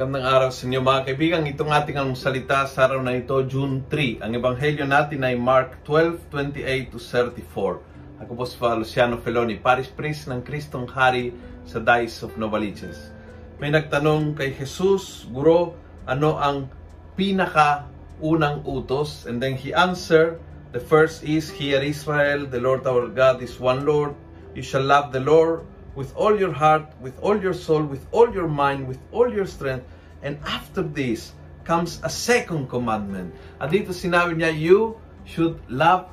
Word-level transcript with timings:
Magandang 0.00 0.32
araw 0.32 0.48
sa 0.48 0.64
inyo 0.64 0.80
mga 0.80 1.02
kaibigan. 1.12 1.44
Itong 1.44 1.76
ating 1.76 2.00
ang 2.00 2.16
salita 2.16 2.64
sa 2.64 2.88
araw 2.88 3.04
na 3.04 3.20
ito, 3.20 3.36
June 3.44 3.84
3. 3.84 4.24
Ang 4.24 4.32
ebanghelyo 4.32 4.88
natin 4.88 5.20
ay 5.20 5.36
Mark 5.36 5.84
12:28 5.84 6.88
to 6.88 6.96
34. 6.96 8.24
Ako 8.24 8.32
po 8.32 8.48
si 8.48 8.56
Luciano 8.56 9.20
Feloni, 9.20 9.60
Parish 9.60 9.92
Priest 9.92 10.32
ng 10.32 10.40
Kristong 10.40 10.88
Hari 10.88 11.36
sa 11.68 11.84
Diocese 11.84 12.24
of 12.24 12.32
Novaliches. 12.40 13.12
May 13.60 13.68
nagtanong 13.76 14.40
kay 14.40 14.56
Jesus, 14.56 15.28
Guro, 15.28 15.76
ano 16.08 16.40
ang 16.40 16.72
pinaka 17.12 17.84
unang 18.24 18.64
utos? 18.64 19.28
And 19.28 19.36
then 19.36 19.52
he 19.52 19.76
answered, 19.76 20.40
the 20.72 20.80
first 20.80 21.28
is, 21.28 21.52
Hear 21.52 21.84
Israel, 21.84 22.48
the 22.48 22.56
Lord 22.56 22.88
our 22.88 23.04
God 23.12 23.44
is 23.44 23.60
one 23.60 23.84
Lord. 23.84 24.16
You 24.56 24.64
shall 24.64 24.80
love 24.80 25.12
the 25.12 25.20
Lord 25.20 25.68
with 26.00 26.16
all 26.16 26.32
your 26.32 26.56
heart, 26.56 26.88
with 27.04 27.12
all 27.20 27.36
your 27.36 27.52
soul, 27.52 27.84
with 27.84 28.00
all 28.08 28.32
your 28.32 28.48
mind, 28.48 28.88
with 28.88 28.96
all 29.12 29.28
your 29.28 29.44
strength. 29.44 29.84
And 30.24 30.40
after 30.48 30.80
this 30.80 31.36
comes 31.68 32.00
a 32.00 32.08
second 32.08 32.72
commandment. 32.72 33.36
At 33.60 33.68
sinabi 33.68 34.40
niya, 34.40 34.56
you 34.56 34.96
should 35.28 35.60
love 35.68 36.08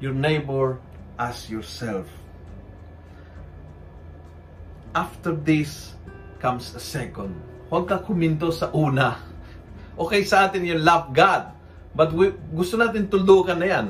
your 0.00 0.16
neighbor 0.16 0.80
as 1.20 1.52
yourself. 1.52 2.08
After 4.96 5.36
this 5.36 5.92
comes 6.40 6.72
a 6.72 6.80
second. 6.80 7.36
Huwag 7.68 7.92
ka 7.92 8.00
kuminto 8.00 8.48
sa 8.48 8.72
una. 8.72 9.20
Okay 9.96 10.28
sa 10.28 10.48
atin 10.48 10.64
yung 10.64 10.84
love 10.84 11.12
God. 11.16 11.56
But 11.96 12.12
we, 12.12 12.32
gusto 12.52 12.76
natin 12.76 13.08
tulukan 13.08 13.56
na 13.56 13.68
yan. 13.68 13.86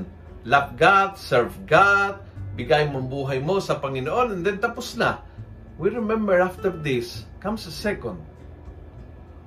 Love 0.47 0.79
God, 0.79 1.19
serve 1.19 1.51
God, 1.67 2.23
bigay 2.57 2.89
mo 2.89 3.05
buhay 3.05 3.39
mo 3.45 3.61
sa 3.61 3.77
Panginoon, 3.77 4.41
and 4.41 4.43
then 4.43 4.57
tapos 4.57 4.97
na. 4.97 5.21
We 5.77 5.93
remember 5.93 6.41
after 6.41 6.73
this 6.73 7.29
comes 7.45 7.69
a 7.69 7.75
second. 7.75 8.17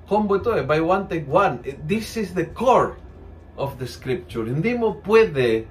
Combo 0.06 0.38
ito 0.38 0.54
eh, 0.54 0.62
by 0.62 0.78
one 0.78 1.10
take 1.10 1.26
one. 1.26 1.58
This 1.86 2.14
is 2.14 2.30
the 2.34 2.46
core 2.54 2.94
of 3.58 3.82
the 3.82 3.86
scripture. 3.86 4.46
Hindi 4.46 4.78
mo 4.78 5.02
pwede 5.02 5.66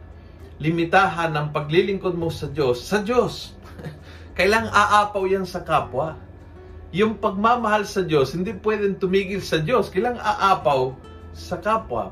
limitahan 0.60 1.32
ang 1.36 1.56
paglilingkod 1.56 2.20
mo 2.20 2.28
sa 2.28 2.52
Diyos 2.52 2.84
sa 2.84 3.00
Diyos. 3.00 3.56
Kailang 4.38 4.68
aapaw 4.68 5.24
yan 5.28 5.48
sa 5.48 5.64
kapwa. 5.64 6.20
Yung 6.92 7.20
pagmamahal 7.20 7.88
sa 7.88 8.04
Diyos, 8.04 8.36
hindi 8.36 8.52
pwedeng 8.52 9.00
tumigil 9.00 9.40
sa 9.40 9.64
Diyos. 9.64 9.88
Kailang 9.88 10.20
aapaw 10.20 10.92
sa 11.32 11.60
kapwa. 11.60 12.12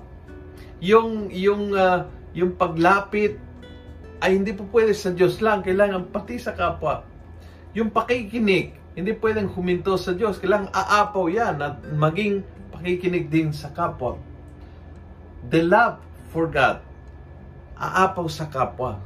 Yung, 0.79 1.33
yung, 1.33 1.75
uh, 1.75 2.05
yung 2.37 2.53
paglapit 2.55 3.41
ay 4.21 4.41
hindi 4.41 4.53
po 4.53 4.65
pwede 4.73 4.97
sa 4.97 5.13
Diyos 5.13 5.37
lang, 5.43 5.61
kailangan 5.61 6.09
pati 6.09 6.41
sa 6.41 6.57
kapwa. 6.57 7.05
Yung 7.77 7.93
pakikinig, 7.93 8.73
hindi 8.97 9.11
pwedeng 9.21 9.53
huminto 9.53 9.93
sa 9.93 10.17
Diyos, 10.17 10.41
kailangan 10.41 10.73
aapaw 10.73 11.29
yan 11.29 11.61
at 11.61 11.77
maging 11.93 12.41
pakikinig 12.73 13.29
din 13.29 13.53
sa 13.53 13.69
kapwa. 13.69 14.17
The 15.53 15.61
love 15.61 16.01
for 16.33 16.49
God, 16.49 16.81
aapaw 17.77 18.25
sa 18.25 18.49
kapwa. 18.49 18.97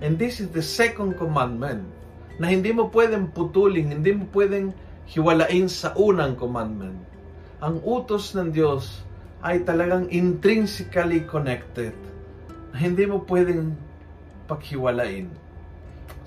And 0.00 0.16
this 0.16 0.40
is 0.40 0.48
the 0.50 0.64
second 0.64 1.20
commandment 1.20 1.84
na 2.40 2.48
hindi 2.48 2.72
mo 2.72 2.88
pwedeng 2.88 3.30
putulin, 3.36 3.92
hindi 3.92 4.16
mo 4.16 4.24
pwedeng 4.32 4.72
hiwalain 5.12 5.68
sa 5.68 5.92
unang 5.92 6.34
commandment. 6.40 6.96
Ang 7.60 7.78
utos 7.84 8.32
ng 8.32 8.50
Diyos 8.50 9.04
ay 9.44 9.62
talagang 9.62 10.08
intrinsically 10.08 11.22
connected. 11.28 11.92
Hindi 12.72 13.04
mo 13.04 13.22
pwedeng 13.28 13.76
paghiwalain. 14.52 15.32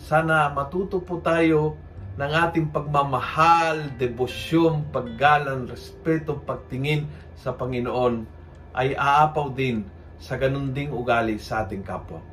Sana 0.02 0.50
matuto 0.50 0.98
po 0.98 1.22
tayo 1.22 1.78
ng 2.18 2.32
ating 2.32 2.74
pagmamahal, 2.74 3.94
debosyon, 4.02 4.90
paggalang, 4.90 5.70
respeto, 5.70 6.42
pagtingin 6.42 7.06
sa 7.38 7.54
Panginoon 7.54 8.26
ay 8.74 8.98
aapaw 8.98 9.54
din 9.54 9.86
sa 10.18 10.40
ganun 10.40 10.74
ding 10.74 10.90
ugali 10.90 11.38
sa 11.38 11.68
ating 11.68 11.84
kapwa. 11.86 12.24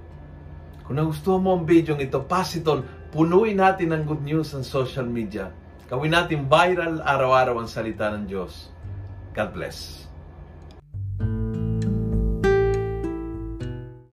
Kung 0.86 0.98
nagustuhan 0.98 1.42
mo 1.42 1.54
ang 1.54 1.64
video 1.66 1.94
ito, 1.98 2.22
pass 2.25 2.58
it 2.58 2.66
on. 2.66 2.82
Punuin 3.12 3.58
natin 3.58 3.92
ng 3.92 4.02
good 4.08 4.22
news 4.25 4.54
sa 4.54 4.64
social 4.64 5.06
media. 5.06 5.52
Gawin 5.86 6.16
natin 6.16 6.48
viral 6.48 7.04
araw-araw 7.04 7.60
ang 7.60 7.69
salita 7.69 8.08
ng 8.10 8.25
Diyos. 8.25 8.72
God 9.36 9.50
bless. 9.52 10.08